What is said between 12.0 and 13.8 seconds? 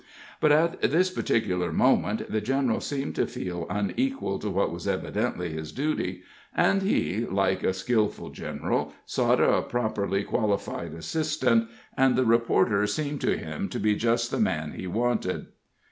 the reporter seemed to him to